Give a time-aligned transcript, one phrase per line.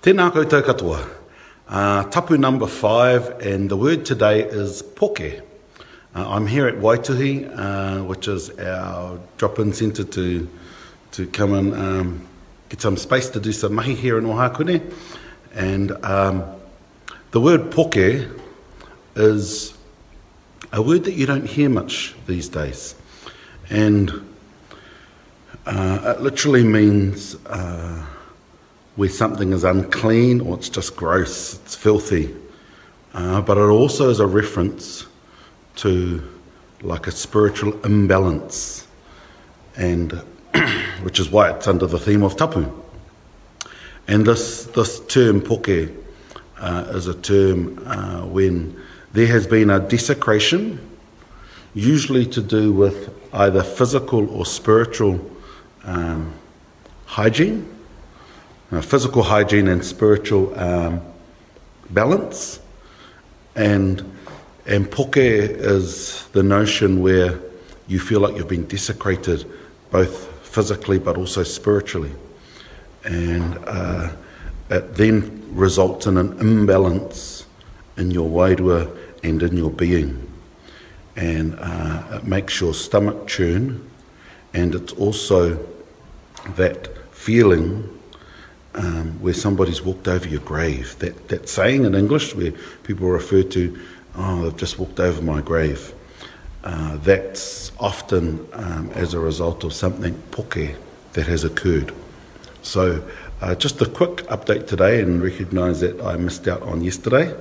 [0.00, 0.98] Tēnā koutou katoa.
[1.68, 5.20] Uh, tapu number five, and the word today is poke.
[5.20, 5.34] Uh,
[6.14, 10.48] I'm here at Waituhi, uh, which is our drop-in centre to
[11.12, 12.26] to come and um,
[12.70, 14.80] get some space to do some mahi here in Ohakune.
[15.54, 16.44] And um,
[17.32, 17.98] the word poke
[19.16, 19.74] is
[20.72, 22.94] a word that you don't hear much these days.
[23.68, 24.08] And
[25.66, 27.34] uh, it literally means...
[27.44, 28.06] Uh,
[29.00, 32.36] where something is unclean or it's just gross, it's filthy.
[33.14, 35.06] Uh, but it also is a reference
[35.74, 36.22] to
[36.82, 38.86] like a spiritual imbalance,
[39.78, 40.12] and
[41.02, 42.70] which is why it's under the theme of tapu.
[44.06, 45.70] And this, this term, poke,
[46.58, 48.78] uh, is a term uh, when
[49.14, 50.78] there has been a desecration,
[51.72, 55.18] usually to do with either physical or spiritual
[55.84, 56.34] um,
[57.06, 57.66] hygiene.
[58.72, 61.00] uh, physical hygiene and spiritual um,
[61.90, 62.60] balance.
[63.56, 64.02] And,
[64.66, 67.38] and poke is the notion where
[67.88, 69.50] you feel like you've been desecrated
[69.90, 72.12] both physically but also spiritually.
[73.04, 74.10] And uh,
[74.70, 77.46] it then results in an imbalance
[77.96, 80.30] in your waidwa and in your being.
[81.16, 83.90] And uh, it makes your stomach churn,
[84.54, 85.58] and it's also
[86.56, 87.99] that feeling
[88.74, 90.96] um, where somebody's walked over your grave.
[90.98, 92.52] That, that saying in English where
[92.84, 93.78] people refer to,
[94.16, 95.92] oh, they've just walked over my grave.
[96.62, 100.58] Uh, that's often um, as a result of something poke
[101.14, 101.92] that has occurred.
[102.62, 103.08] So,
[103.40, 107.34] uh, just a quick update today and recognise that I missed out on yesterday.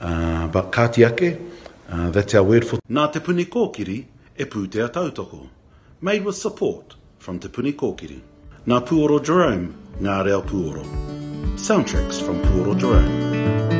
[0.00, 1.40] Uh, but kātiake,
[1.88, 2.76] uh, that's our word for...
[2.88, 4.04] Nā te puni kōkiri
[4.38, 5.48] e pūtea tautoko.
[6.00, 8.20] Made with support from te puni kōkiri.
[8.64, 10.82] Na Puro Jerome, Not El Puro.
[11.56, 13.71] Soundtracks from Puro Jerome.